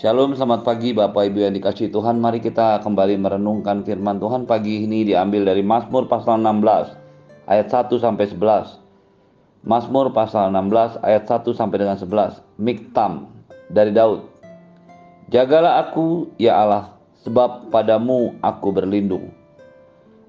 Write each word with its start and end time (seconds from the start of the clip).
Shalom, 0.00 0.32
selamat 0.32 0.64
pagi 0.64 0.96
Bapak 0.96 1.28
Ibu 1.28 1.44
yang 1.44 1.52
dikasih 1.60 1.92
Tuhan. 1.92 2.24
Mari 2.24 2.40
kita 2.40 2.80
kembali 2.80 3.20
merenungkan 3.20 3.84
firman 3.84 4.16
Tuhan 4.16 4.48
pagi 4.48 4.88
ini 4.88 5.04
diambil 5.04 5.52
dari 5.52 5.60
Mazmur 5.60 6.08
pasal 6.08 6.40
16 6.40 6.96
ayat 7.44 7.68
1 7.68 8.00
sampai 8.00 8.24
11. 8.32 8.80
Mazmur 9.60 10.08
pasal 10.16 10.56
16 10.56 11.04
ayat 11.04 11.28
1 11.28 11.52
sampai 11.52 11.84
dengan 11.84 12.00
11. 12.00 12.40
Miktam 12.56 13.28
dari 13.68 13.92
Daud. 13.92 14.24
Jagalah 15.28 15.84
aku 15.84 16.32
ya 16.40 16.56
Allah, 16.56 16.96
sebab 17.20 17.68
padamu 17.68 18.40
aku 18.40 18.72
berlindung. 18.72 19.28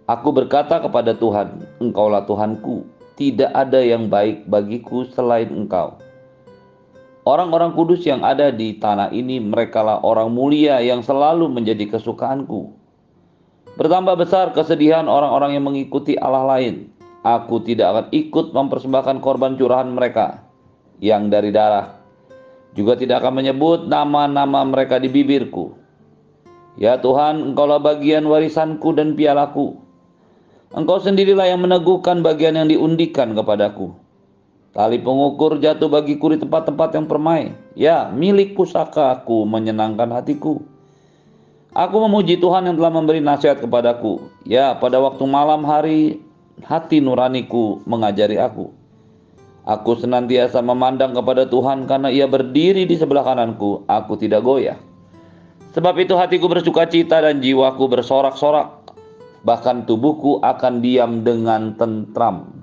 Aku 0.04 0.36
berkata 0.36 0.84
kepada 0.84 1.16
Tuhan, 1.16 1.64
Engkaulah 1.80 2.28
Tuhanku, 2.28 2.84
tidak 3.16 3.56
ada 3.56 3.80
yang 3.80 4.12
baik 4.12 4.52
bagiku 4.52 5.08
selain 5.16 5.48
Engkau. 5.48 6.11
Orang-orang 7.22 7.78
kudus 7.78 8.02
yang 8.02 8.26
ada 8.26 8.50
di 8.50 8.82
tanah 8.82 9.14
ini 9.14 9.38
merekalah 9.38 10.02
orang 10.02 10.34
mulia 10.34 10.82
yang 10.82 11.06
selalu 11.06 11.54
menjadi 11.54 11.86
kesukaanku. 11.94 12.74
Bertambah 13.78 14.18
besar 14.18 14.50
kesedihan 14.58 15.06
orang-orang 15.06 15.54
yang 15.54 15.70
mengikuti 15.70 16.18
Allah 16.18 16.58
lain. 16.58 16.90
Aku 17.22 17.62
tidak 17.62 17.88
akan 17.94 18.06
ikut 18.10 18.50
mempersembahkan 18.58 19.22
korban 19.22 19.54
curahan 19.54 19.94
mereka 19.94 20.42
yang 20.98 21.30
dari 21.30 21.54
darah. 21.54 22.02
Juga 22.74 22.98
tidak 22.98 23.22
akan 23.22 23.46
menyebut 23.46 23.86
nama-nama 23.86 24.66
mereka 24.66 24.98
di 24.98 25.06
bibirku. 25.06 25.78
Ya 26.82 26.98
Tuhan, 26.98 27.54
Engkaulah 27.54 27.78
bagian 27.78 28.26
warisanku 28.26 28.98
dan 28.98 29.14
pialaku. 29.14 29.78
Engkau 30.74 30.98
sendirilah 30.98 31.46
yang 31.46 31.62
meneguhkan 31.62 32.26
bagian 32.26 32.58
yang 32.58 32.66
diundikan 32.66 33.38
kepadaku. 33.38 34.01
Tali 34.72 35.04
pengukur 35.04 35.60
jatuh 35.60 35.92
bagiku 35.92 36.32
di 36.32 36.40
tempat-tempat 36.40 36.96
yang 36.96 37.04
permai. 37.04 37.52
Ya, 37.76 38.08
milik 38.08 38.56
pusakaku 38.56 39.44
menyenangkan 39.44 40.08
hatiku. 40.16 40.64
Aku 41.76 41.96
memuji 42.08 42.40
Tuhan 42.40 42.72
yang 42.72 42.80
telah 42.80 42.92
memberi 42.92 43.20
nasihat 43.20 43.60
kepadaku. 43.60 44.32
Ya, 44.48 44.72
pada 44.80 45.04
waktu 45.04 45.28
malam 45.28 45.68
hari 45.68 46.24
hati 46.64 47.04
nuraniku 47.04 47.84
mengajari 47.84 48.40
aku. 48.40 48.72
Aku 49.68 50.00
senantiasa 50.00 50.64
memandang 50.64 51.12
kepada 51.12 51.44
Tuhan 51.44 51.84
karena 51.84 52.08
ia 52.08 52.32
berdiri 52.32 52.88
di 52.88 52.96
sebelah 52.96 53.28
kananku. 53.28 53.84
Aku 53.92 54.16
tidak 54.16 54.48
goyah. 54.48 54.80
Sebab 55.76 56.00
itu 56.00 56.16
hatiku 56.16 56.48
bersuka 56.48 56.88
cita 56.88 57.20
dan 57.20 57.44
jiwaku 57.44 57.92
bersorak-sorak. 57.92 58.72
Bahkan 59.44 59.84
tubuhku 59.84 60.40
akan 60.40 60.80
diam 60.80 61.28
dengan 61.28 61.76
tentram 61.76 62.61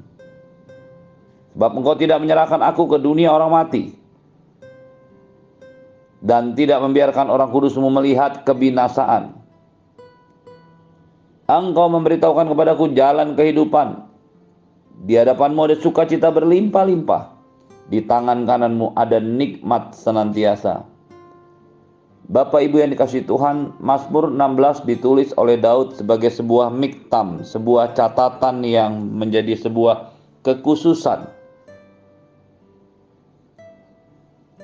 Sebab 1.55 1.71
engkau 1.81 1.95
tidak 1.97 2.21
menyerahkan 2.21 2.61
aku 2.61 2.91
ke 2.91 2.99
dunia 3.01 3.33
orang 3.33 3.51
mati. 3.53 3.95
Dan 6.19 6.59
tidak 6.59 6.83
membiarkan 6.83 7.31
orang 7.31 7.49
kudusmu 7.55 7.89
melihat 7.95 8.43
kebinasaan. 8.43 9.39
Engkau 11.49 11.87
memberitahukan 11.89 12.53
kepadaku 12.53 12.93
jalan 12.93 13.33
kehidupan. 13.33 14.05
Di 15.09 15.15
hadapanmu 15.17 15.71
ada 15.71 15.77
sukacita 15.79 16.29
berlimpah-limpah. 16.35 17.39
Di 17.89 18.05
tangan 18.05 18.45
kananmu 18.45 18.93
ada 18.99 19.17
nikmat 19.17 19.97
senantiasa. 19.97 20.85
Bapak 22.29 22.61
Ibu 22.61 22.85
yang 22.85 22.93
dikasih 22.93 23.25
Tuhan, 23.25 23.81
Mazmur 23.81 24.29
16 24.29 24.85
ditulis 24.85 25.33
oleh 25.41 25.57
Daud 25.57 25.97
sebagai 25.97 26.29
sebuah 26.29 26.69
miktam, 26.69 27.41
sebuah 27.41 27.97
catatan 27.97 28.61
yang 28.69 29.01
menjadi 29.17 29.57
sebuah 29.57 30.13
kekhususan 30.45 31.38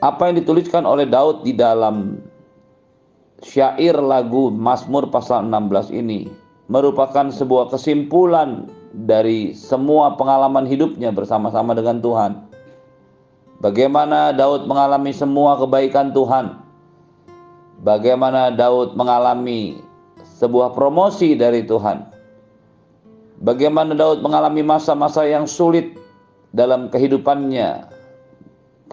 apa 0.02 0.30
yang 0.30 0.40
dituliskan 0.42 0.82
oleh 0.88 1.06
Daud 1.06 1.46
di 1.46 1.54
dalam 1.54 2.18
syair 3.44 3.94
lagu 4.00 4.50
Mazmur 4.50 5.12
pasal 5.12 5.46
16 5.46 5.94
ini 5.94 6.26
merupakan 6.72 7.28
sebuah 7.28 7.68
kesimpulan 7.68 8.66
dari 9.04 9.52
semua 9.52 10.16
pengalaman 10.16 10.64
hidupnya 10.64 11.12
bersama-sama 11.12 11.76
dengan 11.76 12.00
Tuhan. 12.00 12.32
Bagaimana 13.60 14.32
Daud 14.32 14.66
mengalami 14.66 15.12
semua 15.12 15.60
kebaikan 15.60 16.10
Tuhan. 16.10 16.58
Bagaimana 17.84 18.48
Daud 18.54 18.96
mengalami 18.96 19.78
sebuah 20.40 20.72
promosi 20.72 21.36
dari 21.36 21.62
Tuhan. 21.68 22.10
Bagaimana 23.44 23.92
Daud 23.92 24.24
mengalami 24.24 24.64
masa-masa 24.64 25.26
yang 25.28 25.44
sulit 25.44 25.98
dalam 26.54 26.88
kehidupannya, 26.88 27.93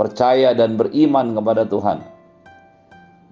percaya 0.02 0.58
dan 0.58 0.82
beriman 0.82 1.38
kepada 1.38 1.62
Tuhan. 1.70 2.02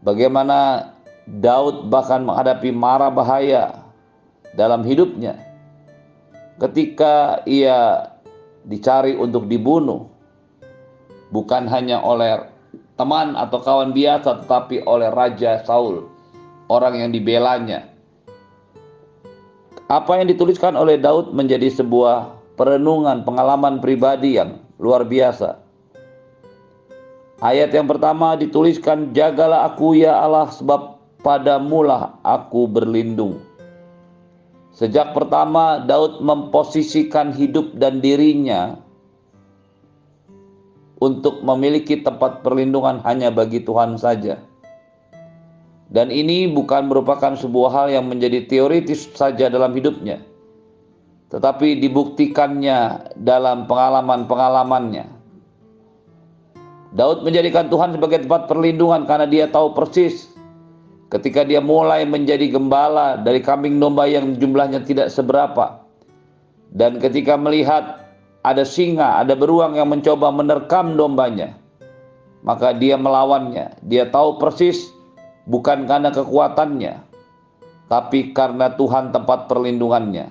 Bagaimana 0.05 0.93
Daud 1.25 1.89
bahkan 1.89 2.21
menghadapi 2.21 2.69
mara 2.69 3.09
bahaya 3.09 3.73
dalam 4.53 4.85
hidupnya. 4.85 5.33
Ketika 6.61 7.41
ia 7.49 8.13
dicari 8.69 9.17
untuk 9.17 9.49
dibunuh 9.49 10.13
bukan 11.33 11.65
hanya 11.65 12.05
oleh 12.05 12.45
teman 13.01 13.33
atau 13.33 13.57
kawan 13.65 13.89
biasa 13.89 14.45
tetapi 14.45 14.85
oleh 14.85 15.09
Raja 15.09 15.65
Saul 15.65 16.05
orang 16.69 17.01
yang 17.01 17.09
dibelanya. 17.09 17.89
Apa 19.89 20.21
yang 20.21 20.29
dituliskan 20.29 20.77
oleh 20.77 21.01
Daud 21.01 21.33
menjadi 21.33 21.65
sebuah 21.73 22.29
perenungan 22.53 23.25
pengalaman 23.25 23.81
pribadi 23.81 24.37
yang 24.37 24.61
luar 24.77 25.01
biasa 25.01 25.68
Ayat 27.39 27.71
yang 27.71 27.87
pertama 27.87 28.35
dituliskan, 28.35 29.15
Jagalah 29.15 29.71
aku 29.71 29.95
ya 29.95 30.11
Allah 30.11 30.51
sebab 30.51 30.99
padamulah 31.23 32.19
aku 32.27 32.67
berlindung. 32.67 33.39
Sejak 34.75 35.15
pertama 35.15 35.79
Daud 35.87 36.19
memposisikan 36.19 37.31
hidup 37.31 37.79
dan 37.79 38.03
dirinya 38.03 38.75
untuk 40.99 41.39
memiliki 41.39 42.03
tempat 42.03 42.43
perlindungan 42.43 42.99
hanya 43.07 43.31
bagi 43.31 43.63
Tuhan 43.63 43.95
saja. 43.95 44.39
Dan 45.89 46.11
ini 46.11 46.43
bukan 46.51 46.91
merupakan 46.91 47.39
sebuah 47.39 47.71
hal 47.71 47.87
yang 47.87 48.11
menjadi 48.11 48.45
teoritis 48.51 49.09
saja 49.15 49.47
dalam 49.47 49.73
hidupnya, 49.73 50.21
tetapi 51.33 51.81
dibuktikannya 51.81 53.09
dalam 53.17 53.65
pengalaman-pengalamannya 53.65 55.18
Daud 56.89 57.21
menjadikan 57.21 57.69
Tuhan 57.69 57.93
sebagai 57.93 58.25
tempat 58.25 58.49
perlindungan 58.49 59.05
karena 59.05 59.29
dia 59.29 59.45
tahu 59.45 59.77
persis 59.77 60.33
ketika 61.13 61.45
dia 61.45 61.61
mulai 61.61 62.05
menjadi 62.05 62.49
gembala 62.49 63.17
dari 63.21 63.41
kambing 63.41 63.77
domba 63.77 64.09
yang 64.09 64.37
jumlahnya 64.37 64.81
tidak 64.85 65.13
seberapa. 65.13 65.85
Dan 66.69 67.01
ketika 67.01 67.33
melihat 67.33 68.05
ada 68.45 68.61
singa, 68.61 69.21
ada 69.21 69.33
beruang 69.33 69.73
yang 69.73 69.89
mencoba 69.89 70.29
menerkam 70.29 70.93
dombanya, 70.93 71.57
maka 72.45 72.77
dia 72.77 72.93
melawannya. 72.93 73.73
Dia 73.89 74.05
tahu 74.09 74.37
persis 74.37 74.89
bukan 75.49 75.89
karena 75.89 76.13
kekuatannya, 76.13 76.93
tapi 77.89 78.33
karena 78.37 78.69
Tuhan 78.77 79.09
tempat 79.09 79.49
perlindungannya. 79.49 80.29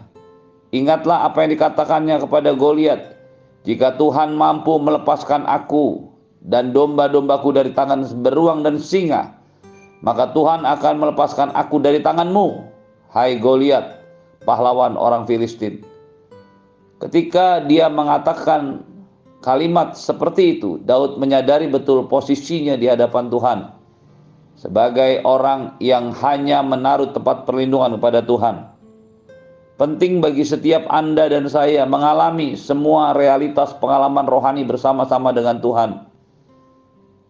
Ingatlah 0.71 1.27
apa 1.27 1.43
yang 1.43 1.59
dikatakannya 1.59 2.23
kepada 2.23 2.55
Goliat, 2.55 3.19
jika 3.67 3.99
Tuhan 3.99 4.39
mampu 4.39 4.79
melepaskan 4.79 5.43
aku 5.43 6.18
dan 6.47 6.71
domba-dombaku 6.71 7.51
dari 7.51 7.75
tangan 7.75 8.07
beruang 8.23 8.63
dan 8.63 8.79
singa, 8.79 9.35
maka 10.07 10.31
Tuhan 10.31 10.63
akan 10.63 10.95
melepaskan 11.03 11.51
aku 11.59 11.83
dari 11.83 11.99
tanganmu, 11.99 12.63
hai 13.11 13.41
Goliat, 13.43 13.99
pahlawan 14.47 14.95
orang 14.95 15.27
Filistin. 15.27 15.83
Ketika 17.03 17.63
dia 17.67 17.91
mengatakan 17.91 18.83
kalimat 19.43 19.99
seperti 19.99 20.59
itu, 20.59 20.79
Daud 20.83 21.19
menyadari 21.19 21.67
betul 21.71 22.07
posisinya 22.07 22.75
di 22.79 22.87
hadapan 22.91 23.31
Tuhan 23.31 23.59
sebagai 24.59 25.23
orang 25.23 25.79
yang 25.79 26.11
hanya 26.19 26.67
menaruh 26.67 27.15
tempat 27.15 27.47
perlindungan 27.47 27.95
kepada 27.99 28.27
Tuhan. 28.27 28.67
Penting 29.79 30.19
bagi 30.19 30.43
setiap 30.43 30.91
Anda 30.91 31.31
dan 31.31 31.47
saya 31.47 31.87
mengalami 31.87 32.59
semua 32.59 33.15
realitas 33.15 33.71
pengalaman 33.79 34.27
rohani 34.27 34.67
bersama-sama 34.67 35.31
dengan 35.31 35.63
Tuhan 35.63 36.08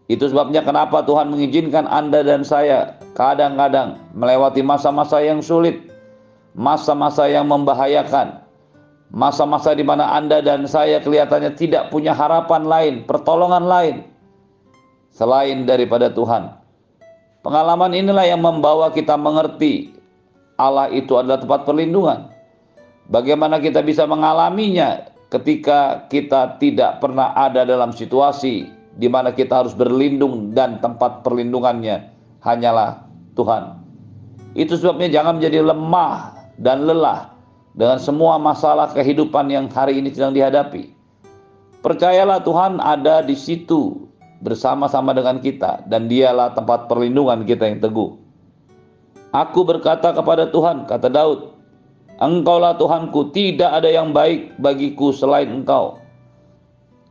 itu 0.08 0.24
sebabnya 0.24 0.64
kenapa 0.64 1.04
Tuhan 1.04 1.28
mengizinkan 1.28 1.84
Anda 1.84 2.24
dan 2.24 2.40
saya 2.40 2.96
kadang-kadang 3.12 4.00
melewati 4.16 4.64
masa-masa 4.64 5.20
yang 5.20 5.44
sulit, 5.44 5.84
masa-masa 6.56 7.28
yang 7.28 7.44
membahayakan, 7.44 8.40
masa-masa 9.12 9.76
di 9.76 9.84
mana 9.84 10.16
Anda 10.16 10.40
dan 10.40 10.64
saya 10.64 11.04
kelihatannya 11.04 11.52
tidak 11.60 11.92
punya 11.92 12.16
harapan 12.16 12.64
lain, 12.64 12.94
pertolongan 13.04 13.68
lain 13.68 13.96
selain 15.12 15.68
daripada 15.68 16.08
Tuhan. 16.08 16.56
Pengalaman 17.44 17.92
inilah 17.92 18.24
yang 18.24 18.40
membawa 18.40 18.88
kita 18.88 19.12
mengerti 19.20 19.92
Allah 20.56 20.88
itu 20.88 21.20
adalah 21.20 21.36
tempat 21.36 21.68
perlindungan. 21.68 22.32
Bagaimana 23.12 23.60
kita 23.60 23.84
bisa 23.84 24.08
mengalaminya 24.08 25.04
ketika 25.28 26.08
kita 26.08 26.56
tidak 26.56 27.04
pernah 27.04 27.36
ada 27.36 27.68
dalam 27.68 27.92
situasi 27.92 28.77
di 28.98 29.06
mana 29.06 29.30
kita 29.30 29.62
harus 29.64 29.72
berlindung 29.78 30.50
dan 30.52 30.82
tempat 30.82 31.22
perlindungannya 31.22 32.10
hanyalah 32.42 33.06
Tuhan. 33.38 33.78
Itu 34.58 34.74
sebabnya 34.74 35.22
jangan 35.22 35.38
menjadi 35.38 35.62
lemah 35.62 36.34
dan 36.58 36.82
lelah 36.82 37.30
dengan 37.78 38.02
semua 38.02 38.42
masalah 38.42 38.90
kehidupan 38.90 39.46
yang 39.54 39.70
hari 39.70 40.02
ini 40.02 40.10
sedang 40.10 40.34
dihadapi. 40.34 40.90
Percayalah 41.78 42.42
Tuhan 42.42 42.82
ada 42.82 43.22
di 43.22 43.38
situ 43.38 44.10
bersama-sama 44.42 45.14
dengan 45.14 45.38
kita 45.38 45.86
dan 45.86 46.10
dialah 46.10 46.58
tempat 46.58 46.90
perlindungan 46.90 47.46
kita 47.46 47.70
yang 47.70 47.78
teguh. 47.78 48.18
Aku 49.30 49.62
berkata 49.62 50.10
kepada 50.10 50.50
Tuhan, 50.50 50.90
kata 50.90 51.06
Daud, 51.06 51.54
Engkaulah 52.18 52.74
Tuhanku, 52.74 53.30
tidak 53.30 53.70
ada 53.78 53.86
yang 53.86 54.10
baik 54.10 54.58
bagiku 54.58 55.14
selain 55.14 55.46
Engkau. 55.62 56.02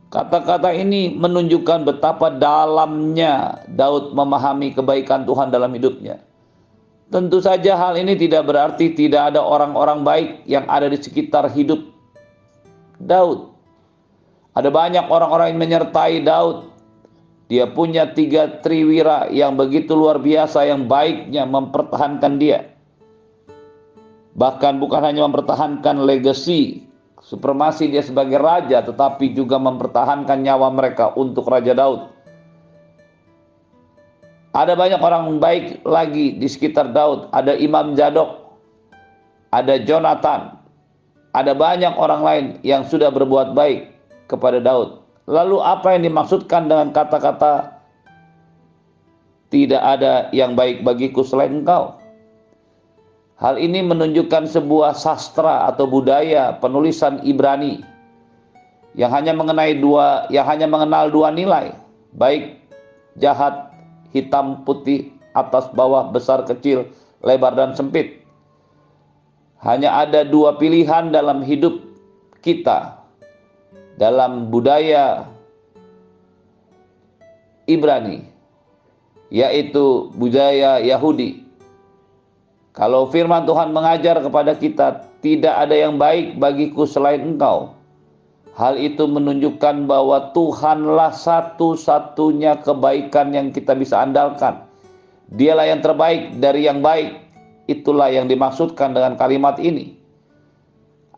Kata-kata 0.08 0.72
ini 0.72 1.12
menunjukkan 1.12 1.84
betapa 1.84 2.32
dalamnya 2.32 3.60
Daud 3.68 4.16
memahami 4.16 4.72
kebaikan 4.72 5.28
Tuhan 5.28 5.52
dalam 5.52 5.68
hidupnya. 5.76 6.24
Tentu 7.12 7.44
saja 7.44 7.76
hal 7.76 8.00
ini 8.00 8.16
tidak 8.16 8.48
berarti 8.48 8.96
tidak 8.96 9.32
ada 9.32 9.44
orang-orang 9.44 10.04
baik 10.04 10.28
yang 10.48 10.64
ada 10.64 10.88
di 10.88 10.96
sekitar 10.96 11.52
hidup 11.52 11.84
Daud. 12.96 13.52
Ada 14.56 14.72
banyak 14.72 15.12
orang-orang 15.12 15.52
yang 15.52 15.60
menyertai 15.60 16.24
Daud. 16.24 16.72
Dia 17.52 17.68
punya 17.68 18.08
tiga 18.08 18.60
triwira 18.64 19.28
yang 19.28 19.60
begitu 19.60 19.92
luar 19.92 20.20
biasa 20.20 20.68
yang 20.68 20.88
baiknya 20.88 21.44
mempertahankan 21.48 22.40
dia. 22.40 22.64
Bahkan 24.36 24.80
bukan 24.80 25.00
hanya 25.04 25.28
mempertahankan 25.28 26.04
legasi 26.04 26.87
supremasi 27.28 27.92
dia 27.92 28.00
sebagai 28.00 28.40
raja, 28.40 28.80
tetapi 28.80 29.36
juga 29.36 29.60
mempertahankan 29.60 30.40
nyawa 30.40 30.72
mereka 30.72 31.12
untuk 31.12 31.44
Raja 31.44 31.76
Daud. 31.76 32.08
Ada 34.56 34.72
banyak 34.72 34.96
orang 35.04 35.36
baik 35.36 35.84
lagi 35.84 36.40
di 36.40 36.48
sekitar 36.48 36.96
Daud. 36.96 37.28
Ada 37.36 37.52
Imam 37.60 37.92
Zadok, 37.92 38.56
ada 39.52 39.76
Jonathan, 39.84 40.56
ada 41.36 41.52
banyak 41.52 41.92
orang 42.00 42.22
lain 42.24 42.44
yang 42.64 42.88
sudah 42.88 43.12
berbuat 43.12 43.52
baik 43.52 43.92
kepada 44.32 44.56
Daud. 44.64 45.04
Lalu 45.28 45.60
apa 45.60 45.92
yang 45.92 46.08
dimaksudkan 46.08 46.64
dengan 46.64 46.88
kata-kata 46.96 47.76
tidak 49.52 49.84
ada 49.84 50.32
yang 50.32 50.56
baik 50.56 50.80
bagiku 50.80 51.20
selain 51.20 51.60
engkau? 51.60 51.97
Hal 53.38 53.54
ini 53.54 53.86
menunjukkan 53.86 54.50
sebuah 54.50 54.98
sastra 54.98 55.70
atau 55.70 55.86
budaya 55.86 56.58
penulisan 56.58 57.22
Ibrani 57.22 57.86
yang 58.98 59.14
hanya 59.14 59.30
mengenai 59.30 59.78
dua 59.78 60.26
yang 60.26 60.42
hanya 60.42 60.66
mengenal 60.66 61.06
dua 61.06 61.30
nilai, 61.30 61.70
baik 62.18 62.58
jahat 63.22 63.70
hitam 64.10 64.66
putih, 64.66 65.14
atas 65.38 65.70
bawah, 65.70 66.10
besar 66.10 66.42
kecil, 66.50 66.90
lebar 67.22 67.54
dan 67.54 67.78
sempit. 67.78 68.26
Hanya 69.62 70.02
ada 70.02 70.26
dua 70.26 70.58
pilihan 70.58 71.14
dalam 71.14 71.46
hidup 71.46 71.78
kita, 72.42 72.98
dalam 74.02 74.50
budaya 74.50 75.30
Ibrani, 77.70 78.26
yaitu 79.30 80.10
budaya 80.18 80.82
Yahudi. 80.82 81.47
Kalau 82.78 83.10
firman 83.10 83.42
Tuhan 83.42 83.74
mengajar 83.74 84.22
kepada 84.22 84.54
kita, 84.54 85.02
tidak 85.18 85.50
ada 85.50 85.74
yang 85.74 85.98
baik 85.98 86.38
bagiku 86.38 86.86
selain 86.86 87.26
engkau. 87.26 87.74
Hal 88.54 88.78
itu 88.78 89.02
menunjukkan 89.02 89.90
bahwa 89.90 90.30
Tuhanlah 90.30 91.10
satu-satunya 91.10 92.62
kebaikan 92.62 93.34
yang 93.34 93.50
kita 93.50 93.74
bisa 93.74 93.98
andalkan. 93.98 94.62
Dialah 95.34 95.66
yang 95.66 95.82
terbaik 95.82 96.38
dari 96.38 96.70
yang 96.70 96.78
baik. 96.78 97.18
Itulah 97.66 98.14
yang 98.14 98.30
dimaksudkan 98.30 98.94
dengan 98.94 99.18
kalimat 99.18 99.58
ini. 99.58 99.98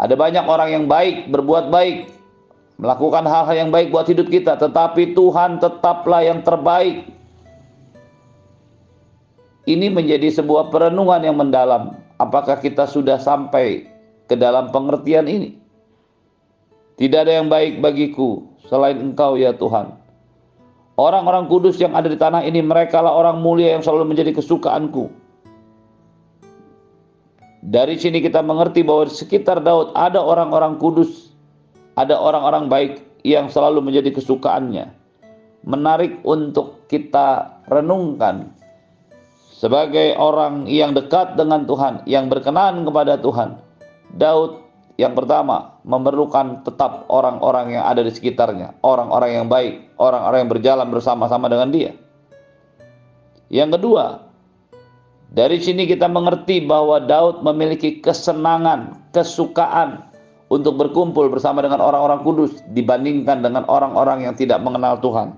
Ada 0.00 0.16
banyak 0.16 0.44
orang 0.48 0.68
yang 0.72 0.84
baik, 0.88 1.28
berbuat 1.28 1.68
baik, 1.68 2.08
melakukan 2.80 3.28
hal-hal 3.28 3.68
yang 3.68 3.70
baik 3.70 3.92
buat 3.92 4.08
hidup 4.08 4.32
kita, 4.32 4.56
tetapi 4.56 5.12
Tuhan 5.12 5.60
tetaplah 5.60 6.24
yang 6.24 6.40
terbaik. 6.40 7.19
Ini 9.70 9.86
menjadi 9.86 10.34
sebuah 10.34 10.74
perenungan 10.74 11.22
yang 11.22 11.38
mendalam. 11.38 11.94
Apakah 12.18 12.58
kita 12.58 12.90
sudah 12.90 13.22
sampai 13.22 13.86
ke 14.26 14.34
dalam 14.34 14.74
pengertian 14.74 15.30
ini? 15.30 15.54
Tidak 16.98 17.14
ada 17.22 17.38
yang 17.38 17.46
baik 17.46 17.78
bagiku 17.78 18.50
selain 18.66 18.98
Engkau 18.98 19.38
ya 19.38 19.54
Tuhan. 19.54 19.94
Orang-orang 20.98 21.46
kudus 21.46 21.78
yang 21.78 21.94
ada 21.94 22.10
di 22.10 22.18
tanah 22.18 22.42
ini 22.42 22.58
mereka 22.60 22.98
lah 22.98 23.14
orang 23.14 23.38
mulia 23.38 23.78
yang 23.78 23.80
selalu 23.86 24.10
menjadi 24.10 24.34
kesukaanku. 24.34 25.06
Dari 27.62 27.94
sini 27.94 28.18
kita 28.18 28.42
mengerti 28.42 28.82
bahwa 28.82 29.06
di 29.06 29.14
sekitar 29.14 29.62
Daud 29.62 29.94
ada 29.94 30.18
orang-orang 30.18 30.82
kudus, 30.82 31.30
ada 31.94 32.18
orang-orang 32.18 32.66
baik 32.66 32.92
yang 33.22 33.46
selalu 33.46 33.86
menjadi 33.86 34.18
kesukaannya. 34.18 34.90
Menarik 35.62 36.18
untuk 36.26 36.84
kita 36.90 37.62
renungkan 37.70 38.59
sebagai 39.60 40.16
orang 40.16 40.64
yang 40.64 40.96
dekat 40.96 41.36
dengan 41.36 41.68
Tuhan, 41.68 42.08
yang 42.08 42.32
berkenan 42.32 42.88
kepada 42.88 43.20
Tuhan. 43.20 43.60
Daud 44.16 44.64
yang 44.96 45.12
pertama, 45.12 45.76
memerlukan 45.84 46.64
tetap 46.64 47.04
orang-orang 47.12 47.76
yang 47.76 47.84
ada 47.84 48.00
di 48.00 48.08
sekitarnya, 48.08 48.80
orang-orang 48.80 49.30
yang 49.36 49.46
baik, 49.52 49.92
orang-orang 50.00 50.44
yang 50.44 50.50
berjalan 50.52 50.88
bersama-sama 50.88 51.52
dengan 51.52 51.68
dia. 51.68 51.92
Yang 53.52 53.76
kedua, 53.76 54.04
dari 55.32 55.60
sini 55.60 55.84
kita 55.84 56.08
mengerti 56.08 56.64
bahwa 56.64 57.00
Daud 57.00 57.44
memiliki 57.44 58.00
kesenangan, 58.00 59.12
kesukaan 59.12 60.08
untuk 60.48 60.80
berkumpul 60.80 61.28
bersama 61.28 61.60
dengan 61.60 61.84
orang-orang 61.84 62.24
kudus 62.24 62.64
dibandingkan 62.72 63.44
dengan 63.44 63.68
orang-orang 63.68 64.24
yang 64.24 64.34
tidak 64.36 64.60
mengenal 64.60 65.00
Tuhan. 65.00 65.36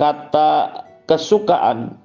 Kata 0.00 0.84
kesukaan 1.04 2.00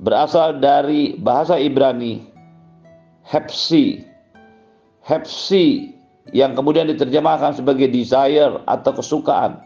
berasal 0.00 0.58
dari 0.58 1.14
bahasa 1.20 1.60
Ibrani 1.60 2.24
hepsi. 3.24 4.08
Hepsi 5.00 5.96
yang 6.36 6.52
kemudian 6.52 6.88
diterjemahkan 6.88 7.56
sebagai 7.56 7.88
desire 7.88 8.60
atau 8.68 8.92
kesukaan. 8.96 9.60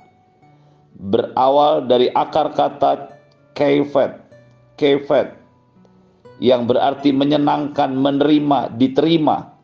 Berawal 0.94 1.90
dari 1.90 2.06
akar 2.14 2.54
kata 2.54 3.10
kefet, 3.58 4.22
kefet 4.78 5.34
yang 6.38 6.70
berarti 6.70 7.10
menyenangkan, 7.10 7.94
menerima, 7.94 8.78
diterima, 8.78 9.54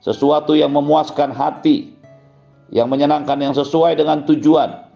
sesuatu 0.00 0.56
yang 0.56 0.72
memuaskan 0.72 1.32
hati, 1.32 1.92
yang 2.72 2.88
menyenangkan, 2.88 3.36
yang 3.36 3.52
sesuai 3.52 4.00
dengan 4.00 4.24
tujuan. 4.24 4.88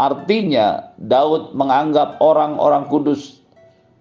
Artinya 0.00 0.96
Daud 0.96 1.52
menganggap 1.52 2.16
orang-orang 2.24 2.88
kudus, 2.88 3.39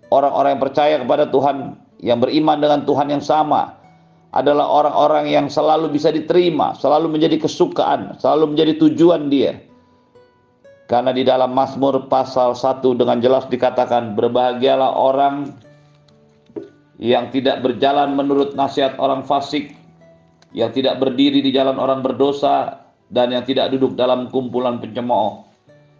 orang-orang 0.09 0.57
yang 0.57 0.63
percaya 0.63 0.95
kepada 1.01 1.25
Tuhan, 1.29 1.77
yang 2.01 2.19
beriman 2.21 2.57
dengan 2.61 2.85
Tuhan 2.85 3.07
yang 3.09 3.23
sama, 3.23 3.79
adalah 4.29 4.65
orang-orang 4.69 5.25
yang 5.33 5.49
selalu 5.49 5.89
bisa 5.89 6.13
diterima, 6.13 6.77
selalu 6.77 7.09
menjadi 7.17 7.41
kesukaan, 7.41 8.13
selalu 8.21 8.53
menjadi 8.53 8.73
tujuan 8.77 9.29
dia. 9.33 9.57
Karena 10.89 11.13
di 11.13 11.21
dalam 11.21 11.53
Mazmur 11.53 12.09
pasal 12.09 12.57
1 12.57 12.81
dengan 12.97 13.21
jelas 13.21 13.45
dikatakan 13.45 14.17
berbahagialah 14.17 14.89
orang 14.97 15.53
yang 16.97 17.29
tidak 17.29 17.61
berjalan 17.61 18.17
menurut 18.17 18.57
nasihat 18.57 18.97
orang 18.97 19.21
fasik, 19.21 19.73
yang 20.53 20.73
tidak 20.73 20.97
berdiri 20.97 21.45
di 21.45 21.53
jalan 21.53 21.77
orang 21.77 22.01
berdosa, 22.01 22.85
dan 23.09 23.33
yang 23.33 23.45
tidak 23.45 23.73
duduk 23.73 23.97
dalam 23.97 24.29
kumpulan 24.29 24.77
pencemooh. 24.77 25.45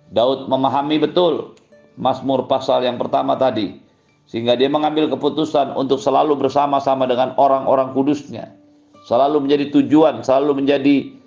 Daud 0.10 0.50
memahami 0.50 0.98
betul 0.98 1.54
Mazmur 1.98 2.50
pasal 2.50 2.82
yang 2.86 2.98
pertama 2.98 3.38
tadi 3.38 3.89
sehingga 4.30 4.54
dia 4.54 4.70
mengambil 4.70 5.10
keputusan 5.10 5.74
untuk 5.74 5.98
selalu 5.98 6.38
bersama-sama 6.38 7.10
dengan 7.10 7.34
orang-orang 7.42 7.98
kudusnya. 7.98 8.54
Selalu 9.02 9.50
menjadi 9.50 9.74
tujuan, 9.74 10.22
selalu 10.22 10.62
menjadi 10.62 11.18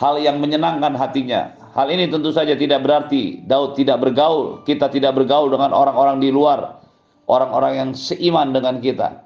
hal 0.00 0.16
yang 0.16 0.40
menyenangkan 0.40 0.96
hatinya. 0.96 1.52
Hal 1.76 1.92
ini 1.92 2.08
tentu 2.08 2.32
saja 2.32 2.56
tidak 2.56 2.80
berarti 2.80 3.44
Daud 3.44 3.76
tidak 3.76 4.00
bergaul, 4.00 4.64
kita 4.64 4.88
tidak 4.88 5.20
bergaul 5.20 5.52
dengan 5.52 5.76
orang-orang 5.76 6.16
di 6.16 6.32
luar, 6.32 6.80
orang-orang 7.28 7.72
yang 7.76 7.90
seiman 7.92 8.56
dengan 8.56 8.80
kita. 8.80 9.20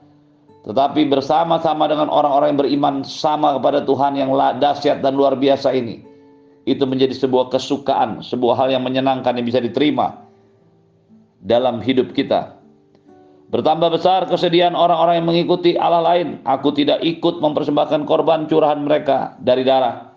Tetapi 0.66 1.06
bersama-sama 1.06 1.86
dengan 1.86 2.10
orang-orang 2.10 2.58
yang 2.58 2.60
beriman 2.66 2.94
sama 3.06 3.54
kepada 3.62 3.86
Tuhan 3.86 4.18
yang 4.18 4.34
dahsyat 4.58 5.06
dan 5.06 5.14
luar 5.14 5.38
biasa 5.38 5.70
ini. 5.70 6.02
Itu 6.66 6.82
menjadi 6.82 7.14
sebuah 7.14 7.54
kesukaan, 7.54 8.26
sebuah 8.26 8.58
hal 8.58 8.68
yang 8.74 8.82
menyenangkan 8.82 9.38
yang 9.38 9.46
bisa 9.46 9.62
diterima 9.62 10.29
dalam 11.40 11.80
hidup 11.80 12.12
kita. 12.12 12.60
Bertambah 13.50 13.90
besar 13.98 14.30
kesedihan 14.30 14.78
orang-orang 14.78 15.18
yang 15.18 15.26
mengikuti 15.26 15.74
Allah 15.74 16.06
lain. 16.06 16.38
Aku 16.46 16.70
tidak 16.70 17.02
ikut 17.02 17.42
mempersembahkan 17.42 18.06
korban 18.06 18.46
curahan 18.46 18.78
mereka 18.78 19.34
dari 19.42 19.66
darah. 19.66 20.14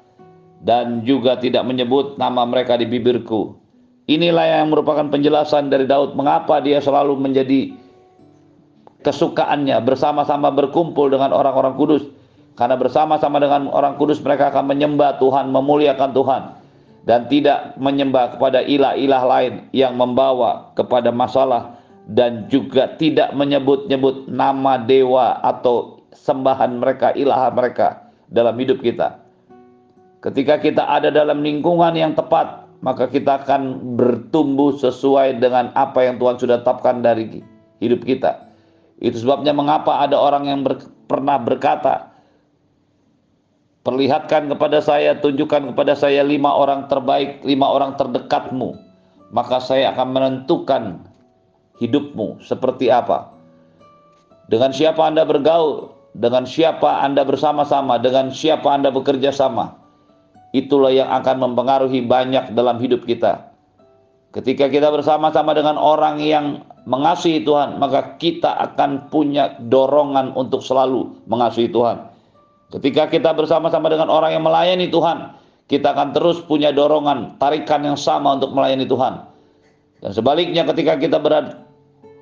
Dan 0.64 1.02
juga 1.02 1.36
tidak 1.42 1.66
menyebut 1.66 2.16
nama 2.22 2.46
mereka 2.46 2.78
di 2.78 2.86
bibirku. 2.86 3.58
Inilah 4.06 4.62
yang 4.62 4.70
merupakan 4.70 5.10
penjelasan 5.10 5.74
dari 5.74 5.90
Daud 5.90 6.14
mengapa 6.14 6.62
dia 6.62 6.78
selalu 6.80 7.18
menjadi 7.20 7.74
kesukaannya 9.02 9.82
bersama-sama 9.82 10.54
berkumpul 10.54 11.10
dengan 11.10 11.34
orang-orang 11.34 11.74
kudus. 11.76 12.06
Karena 12.54 12.78
bersama-sama 12.78 13.42
dengan 13.42 13.66
orang 13.74 13.98
kudus 13.98 14.22
mereka 14.22 14.54
akan 14.54 14.70
menyembah 14.70 15.18
Tuhan, 15.18 15.50
memuliakan 15.50 16.12
Tuhan 16.14 16.63
dan 17.04 17.28
tidak 17.28 17.76
menyembah 17.76 18.36
kepada 18.36 18.64
ilah-ilah 18.64 19.24
lain 19.28 19.54
yang 19.76 20.00
membawa 20.00 20.72
kepada 20.76 21.12
masalah 21.12 21.76
dan 22.08 22.48
juga 22.48 22.96
tidak 23.00 23.32
menyebut-nyebut 23.36 24.28
nama 24.28 24.80
dewa 24.80 25.40
atau 25.44 26.04
sembahan 26.16 26.80
mereka, 26.80 27.12
ilah 27.16 27.52
mereka 27.52 28.12
dalam 28.32 28.56
hidup 28.60 28.80
kita. 28.80 29.20
Ketika 30.24 30.60
kita 30.60 30.84
ada 30.88 31.12
dalam 31.12 31.44
lingkungan 31.44 31.92
yang 32.00 32.16
tepat, 32.16 32.64
maka 32.80 33.12
kita 33.12 33.44
akan 33.44 33.96
bertumbuh 34.00 34.76
sesuai 34.80 35.40
dengan 35.40 35.72
apa 35.76 36.08
yang 36.08 36.16
Tuhan 36.20 36.40
sudah 36.40 36.64
tetapkan 36.64 37.04
dari 37.04 37.44
hidup 37.84 38.04
kita. 38.08 38.48
Itu 39.04 39.20
sebabnya 39.20 39.52
mengapa 39.52 40.00
ada 40.00 40.16
orang 40.16 40.48
yang 40.48 40.60
ber, 40.64 40.80
pernah 41.12 41.36
berkata, 41.40 42.13
perlihatkan 43.84 44.48
kepada 44.48 44.80
saya, 44.80 45.20
tunjukkan 45.20 45.76
kepada 45.76 45.94
saya 45.94 46.24
lima 46.24 46.50
orang 46.56 46.88
terbaik, 46.88 47.44
lima 47.44 47.68
orang 47.68 48.00
terdekatmu, 48.00 48.80
maka 49.36 49.60
saya 49.60 49.92
akan 49.92 50.08
menentukan 50.16 50.84
hidupmu 51.84 52.40
seperti 52.40 52.88
apa. 52.88 53.32
Dengan 54.48 54.72
siapa 54.72 55.04
Anda 55.04 55.28
bergaul, 55.28 55.92
dengan 56.16 56.48
siapa 56.48 57.04
Anda 57.04 57.28
bersama-sama, 57.28 58.00
dengan 58.00 58.32
siapa 58.32 58.72
Anda 58.72 58.92
bekerja 58.92 59.36
sama 59.36 59.84
itulah 60.54 60.94
yang 60.94 61.10
akan 61.10 61.42
mempengaruhi 61.42 62.06
banyak 62.06 62.54
dalam 62.54 62.78
hidup 62.78 63.04
kita. 63.04 63.52
Ketika 64.34 64.70
kita 64.70 64.90
bersama-sama 64.90 65.54
dengan 65.54 65.78
orang 65.78 66.18
yang 66.22 66.62
mengasihi 66.90 67.42
Tuhan, 67.46 67.78
maka 67.78 68.18
kita 68.18 68.50
akan 68.72 69.10
punya 69.10 69.58
dorongan 69.62 70.34
untuk 70.34 70.62
selalu 70.62 71.22
mengasihi 71.30 71.70
Tuhan. 71.70 72.13
Ketika 72.74 73.06
kita 73.06 73.30
bersama-sama 73.38 73.86
dengan 73.94 74.10
orang 74.10 74.34
yang 74.34 74.42
melayani 74.42 74.90
Tuhan, 74.90 75.38
kita 75.70 75.94
akan 75.94 76.10
terus 76.18 76.42
punya 76.42 76.74
dorongan, 76.74 77.38
tarikan 77.38 77.86
yang 77.86 77.96
sama 77.96 78.42
untuk 78.42 78.50
melayani 78.58 78.90
Tuhan. 78.90 79.30
Dan 80.02 80.12
sebaliknya 80.12 80.66
ketika 80.74 80.98
kita 80.98 81.22
berada 81.22 81.62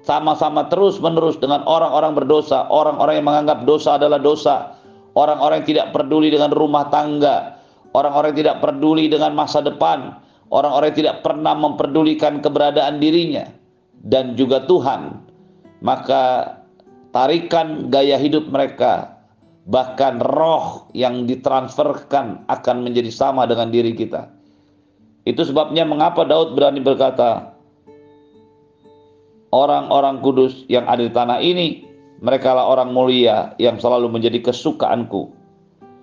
sama-sama 0.03 0.67
terus-menerus 0.67 1.39
dengan 1.39 1.63
orang-orang 1.63 2.13
berdosa, 2.13 2.67
orang-orang 2.67 3.23
yang 3.23 3.27
menganggap 3.31 3.63
dosa 3.63 3.95
adalah 3.95 4.19
dosa, 4.19 4.75
orang-orang 5.15 5.63
yang 5.63 5.69
tidak 5.71 5.87
peduli 5.95 6.27
dengan 6.27 6.51
rumah 6.51 6.91
tangga, 6.91 7.61
Orang-orang 7.91 8.31
tidak 8.39 8.63
peduli 8.63 9.11
dengan 9.11 9.35
masa 9.35 9.59
depan, 9.59 10.15
orang-orang 10.47 10.95
tidak 10.95 11.19
pernah 11.27 11.51
memperdulikan 11.51 12.39
keberadaan 12.39 13.03
dirinya 13.03 13.51
dan 14.07 14.39
juga 14.39 14.63
Tuhan, 14.63 15.19
maka 15.83 16.55
tarikan 17.11 17.91
gaya 17.91 18.15
hidup 18.15 18.47
mereka, 18.47 19.19
bahkan 19.71 20.19
roh 20.19 20.91
yang 20.91 21.23
ditransferkan 21.23 22.43
akan 22.51 22.83
menjadi 22.83 23.07
sama 23.07 23.47
dengan 23.47 23.71
diri 23.71 23.95
kita. 23.95 24.27
Itu 25.23 25.47
sebabnya 25.47 25.87
mengapa 25.87 26.27
Daud 26.27 26.59
berani 26.59 26.83
berkata, 26.83 27.55
orang-orang 29.55 30.19
kudus 30.19 30.67
yang 30.67 30.83
ada 30.91 31.07
di 31.07 31.13
tanah 31.13 31.39
ini, 31.39 31.87
merekalah 32.19 32.67
orang 32.67 32.91
mulia 32.91 33.55
yang 33.57 33.79
selalu 33.79 34.11
menjadi 34.11 34.43
kesukaanku 34.43 35.41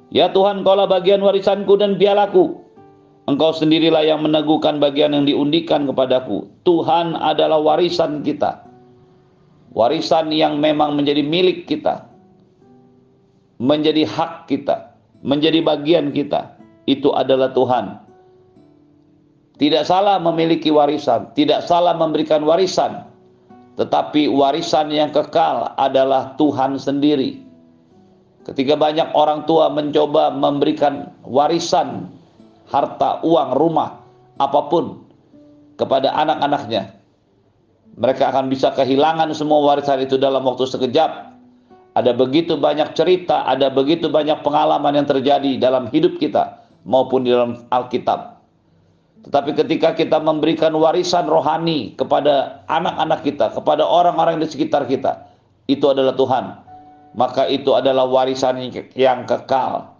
Ya 0.08 0.32
Tuhan, 0.32 0.64
kaulah 0.64 0.88
bagian 0.88 1.20
warisanku 1.20 1.76
dan 1.76 2.00
pialaku. 2.00 2.64
Engkau 3.28 3.52
sendirilah 3.52 4.08
yang 4.08 4.24
meneguhkan 4.24 4.80
bagian 4.80 5.12
yang 5.12 5.28
diundikan 5.28 5.84
kepadaku. 5.84 6.48
Tuhan 6.64 7.12
adalah 7.12 7.60
warisan 7.60 8.24
kita. 8.24 8.64
Warisan 9.76 10.32
yang 10.32 10.64
memang 10.64 10.96
menjadi 10.96 11.20
milik 11.20 11.68
kita. 11.68 12.07
Menjadi 13.58 14.06
hak 14.06 14.46
kita. 14.50 14.94
Menjadi 15.22 15.62
bagian 15.62 16.14
kita. 16.14 16.58
Itu 16.86 17.12
adalah 17.14 17.52
Tuhan. 17.52 18.00
Tidak 19.58 19.82
salah 19.82 20.22
memiliki 20.22 20.70
warisan. 20.70 21.34
Tidak 21.34 21.66
salah 21.66 21.98
memberikan 21.98 22.46
warisan. 22.46 23.04
Tetapi 23.74 24.30
warisan 24.30 24.90
yang 24.90 25.10
kekal 25.10 25.74
adalah 25.78 26.34
Tuhan 26.38 26.78
sendiri 26.78 27.48
Ketika 28.48 28.80
banyak 28.80 29.12
orang 29.12 29.44
tua 29.44 29.68
mencoba 29.68 30.32
memberikan 30.32 31.12
warisan, 31.20 32.08
harta, 32.72 33.20
uang, 33.20 33.60
rumah, 33.60 34.00
apa 34.40 34.72
pun 34.72 35.04
kepada 35.76 36.08
anak-anaknya, 36.16 36.96
mereka 38.00 38.32
akan 38.32 38.48
bisa 38.48 38.72
kehilangan 38.72 39.36
semua 39.36 39.60
warisan 39.60 40.00
itu 40.00 40.16
dalam 40.16 40.48
waktu 40.48 40.64
sekejap. 40.64 41.27
Ada 41.98 42.14
begitu 42.14 42.54
banyak 42.54 42.94
cerita, 42.94 43.42
ada 43.42 43.66
begitu 43.74 44.06
banyak 44.06 44.46
pengalaman 44.46 44.94
yang 44.94 45.08
terjadi 45.10 45.58
dalam 45.58 45.90
hidup 45.90 46.22
kita 46.22 46.62
maupun 46.86 47.26
di 47.26 47.34
dalam 47.34 47.66
Alkitab. 47.74 48.38
Tetapi 49.26 49.50
ketika 49.58 49.98
kita 49.98 50.22
memberikan 50.22 50.70
warisan 50.78 51.26
rohani 51.26 51.98
kepada 51.98 52.62
anak-anak 52.70 53.26
kita, 53.26 53.50
kepada 53.50 53.82
orang-orang 53.82 54.38
di 54.38 54.46
sekitar 54.46 54.86
kita, 54.86 55.26
itu 55.66 55.84
adalah 55.90 56.14
Tuhan 56.14 56.68
maka 57.16 57.48
itu 57.48 57.72
adalah 57.72 58.04
warisan 58.04 58.60
yang 58.94 59.24
kekal 59.24 59.96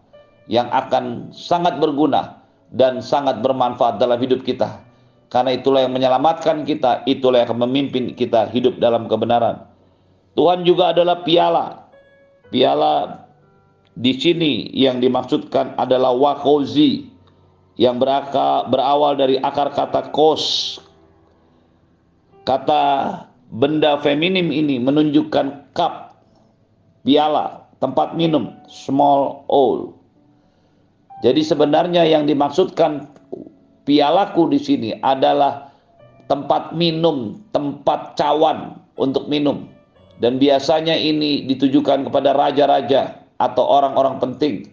yang 0.48 0.68
akan 0.70 1.34
sangat 1.34 1.76
berguna 1.80 2.40
dan 2.72 3.00
sangat 3.00 3.40
bermanfaat 3.40 3.98
dalam 3.98 4.16
hidup 4.20 4.44
kita. 4.44 4.80
Karena 5.28 5.52
itulah 5.52 5.84
yang 5.84 5.92
menyelamatkan 5.92 6.64
kita, 6.64 7.04
itulah 7.04 7.44
yang 7.44 7.58
memimpin 7.60 8.16
kita 8.16 8.48
hidup 8.48 8.80
dalam 8.80 9.10
kebenaran. 9.12 9.60
Tuhan 10.38 10.64
juga 10.64 10.96
adalah 10.96 11.20
piala. 11.20 11.87
Piala 12.48 13.26
di 13.98 14.14
sini 14.16 14.70
yang 14.72 15.02
dimaksudkan 15.02 15.76
adalah 15.76 16.14
wakozi 16.14 17.10
yang 17.78 18.02
beraka, 18.02 18.66
berawal 18.66 19.14
dari 19.14 19.38
akar 19.38 19.70
kata 19.74 20.10
kos. 20.10 20.76
Kata 22.42 22.82
benda 23.52 24.00
feminim 24.00 24.48
ini 24.48 24.80
menunjukkan 24.80 25.76
cup 25.76 26.16
piala, 27.04 27.68
tempat 27.80 28.16
minum, 28.18 28.52
small 28.66 29.44
owl. 29.48 29.94
Jadi 31.20 31.42
sebenarnya 31.42 32.06
yang 32.06 32.24
dimaksudkan 32.30 33.10
pialaku 33.88 34.52
di 34.52 34.58
sini 34.60 34.90
adalah 35.02 35.68
tempat 36.28 36.76
minum, 36.76 37.40
tempat 37.50 38.14
cawan 38.14 38.78
untuk 39.00 39.26
minum. 39.26 39.66
Dan 40.18 40.42
biasanya 40.42 40.98
ini 40.98 41.46
ditujukan 41.46 42.10
kepada 42.10 42.34
raja-raja 42.34 43.22
atau 43.38 43.62
orang-orang 43.62 44.18
penting. 44.18 44.66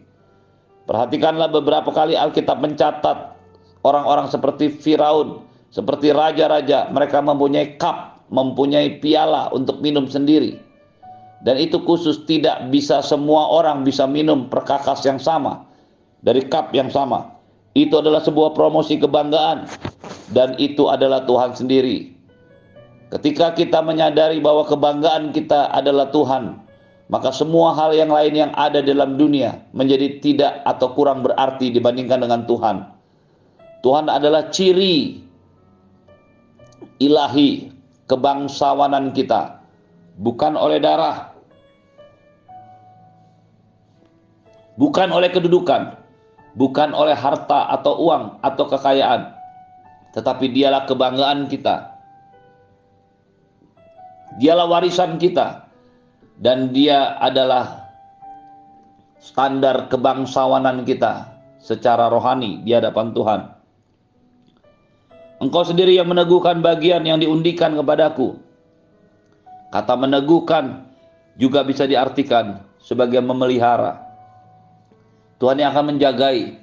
Perhatikanlah 0.89 1.53
beberapa 1.53 1.89
kali 1.93 2.17
Alkitab 2.17 2.61
mencatat 2.61 3.37
orang-orang 3.85 4.25
seperti 4.29 4.73
Firaun, 4.73 5.45
seperti 5.69 6.09
raja-raja, 6.09 6.89
mereka 6.89 7.21
mempunyai 7.21 7.77
cup, 7.77 8.25
mempunyai 8.33 8.97
piala 9.01 9.53
untuk 9.53 9.81
minum 9.85 10.09
sendiri. 10.09 10.57
Dan 11.45 11.61
itu 11.61 11.77
khusus 11.85 12.25
tidak 12.25 12.73
bisa 12.73 13.05
semua 13.05 13.45
orang 13.53 13.85
bisa 13.85 14.09
minum 14.09 14.49
perkakas 14.49 15.05
yang 15.05 15.21
sama 15.21 15.61
dari 16.25 16.41
cup 16.49 16.73
yang 16.73 16.89
sama. 16.89 17.37
Itu 17.77 18.01
adalah 18.01 18.23
sebuah 18.23 18.57
promosi 18.57 18.97
kebanggaan 18.97 19.69
dan 20.33 20.57
itu 20.57 20.89
adalah 20.89 21.21
Tuhan 21.27 21.53
sendiri. 21.53 22.14
Ketika 23.13 23.53
kita 23.53 23.85
menyadari 23.85 24.41
bahwa 24.41 24.65
kebanggaan 24.65 25.29
kita 25.29 25.69
adalah 25.69 26.09
Tuhan, 26.09 26.57
maka 27.05 27.29
semua 27.29 27.77
hal 27.77 27.93
yang 27.93 28.09
lain 28.09 28.33
yang 28.33 28.51
ada 28.57 28.81
dalam 28.81 29.13
dunia 29.13 29.62
menjadi 29.77 30.17
tidak 30.19 30.65
atau 30.65 30.89
kurang 30.97 31.21
berarti 31.21 31.69
dibandingkan 31.69 32.25
dengan 32.25 32.50
Tuhan. 32.50 32.77
Tuhan 33.85 34.09
adalah 34.09 34.50
ciri 34.50 35.21
ilahi 36.97 37.69
kebangsawanan 38.09 39.13
kita, 39.13 39.62
bukan 40.17 40.57
oleh 40.57 40.81
darah, 40.81 41.29
bukan 44.81 45.13
oleh 45.13 45.29
kedudukan, 45.29 45.93
bukan 46.57 46.89
oleh 46.97 47.13
harta 47.13 47.69
atau 47.69 48.01
uang 48.01 48.41
atau 48.41 48.65
kekayaan, 48.65 49.29
tetapi 50.17 50.50
dialah 50.50 50.89
kebanggaan 50.89 51.45
kita. 51.45 51.94
Dialah 54.35 54.67
warisan 54.67 55.15
kita 55.15 55.71
dan 56.39 56.75
dia 56.75 57.15
adalah 57.23 57.87
standar 59.23 59.87
kebangsawanan 59.87 60.83
kita 60.83 61.31
secara 61.63 62.11
rohani 62.11 62.61
di 62.61 62.75
hadapan 62.75 63.15
Tuhan. 63.15 63.41
Engkau 65.39 65.63
sendiri 65.63 65.95
yang 65.95 66.11
meneguhkan 66.11 66.59
bagian 66.59 67.03
yang 67.07 67.19
diundikan 67.19 67.75
kepadaku. 67.75 68.39
Kata 69.71 69.95
meneguhkan 69.99 70.87
juga 71.35 71.63
bisa 71.67 71.83
diartikan 71.83 72.63
sebagai 72.79 73.19
memelihara 73.19 73.99
Tuhan 75.35 75.59
yang 75.59 75.75
akan 75.75 75.95
menjagai 75.95 76.55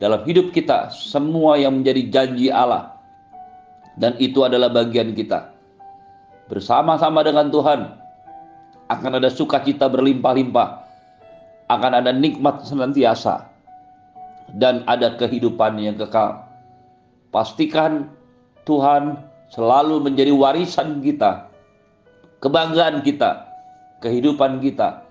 dalam 0.00 0.24
hidup 0.24 0.50
kita 0.50 0.88
semua 0.90 1.60
yang 1.60 1.80
menjadi 1.80 2.02
janji 2.10 2.48
Allah. 2.48 2.96
Dan 3.94 4.18
itu 4.18 4.42
adalah 4.42 4.72
bagian 4.74 5.14
kita. 5.14 5.53
Bersama-sama 6.48 7.24
dengan 7.24 7.48
Tuhan 7.48 7.80
akan 8.92 9.12
ada 9.16 9.32
sukacita 9.32 9.88
berlimpah-limpah. 9.88 10.84
Akan 11.72 11.96
ada 11.96 12.12
nikmat 12.12 12.60
senantiasa 12.60 13.48
dan 14.60 14.84
ada 14.84 15.16
kehidupan 15.16 15.80
yang 15.80 15.96
kekal. 15.96 16.44
Pastikan 17.32 18.12
Tuhan 18.68 19.16
selalu 19.48 20.04
menjadi 20.04 20.30
warisan 20.30 21.00
kita, 21.00 21.48
kebanggaan 22.44 23.00
kita, 23.00 23.48
kehidupan 24.04 24.60
kita, 24.60 25.02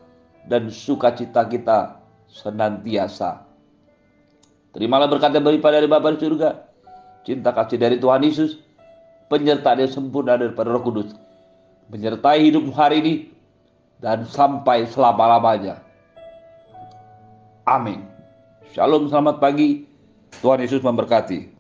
dan 0.48 0.70
sukacita 0.70 1.50
kita 1.50 1.98
senantiasa. 2.30 3.44
Terimalah 4.74 5.06
berkat 5.06 5.38
yang 5.38 5.46
daripada 5.46 5.78
dari 5.78 5.90
Bapa 5.92 6.16
di 6.16 6.22
surga, 6.24 6.50
cinta 7.28 7.54
kasih 7.54 7.78
dari 7.78 8.02
Tuhan 8.02 8.26
Yesus, 8.26 8.63
penyertaan 9.30 9.84
yang 9.84 9.92
sempurna 9.92 10.40
daripada 10.40 10.74
Roh 10.74 10.84
Kudus 10.84 11.14
menyertai 11.94 12.50
hidup 12.50 12.74
hari 12.74 12.98
ini 13.04 13.14
dan 14.02 14.26
sampai 14.28 14.90
selama-lamanya. 14.90 15.80
Amin. 17.64 18.04
Shalom, 18.76 19.08
selamat 19.08 19.40
pagi. 19.40 19.88
Tuhan 20.42 20.60
Yesus 20.60 20.82
memberkati. 20.84 21.53